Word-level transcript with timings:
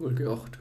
Folge 0.00 0.24
8. 0.24 0.58